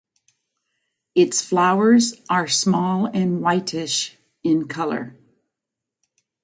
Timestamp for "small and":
2.47-3.39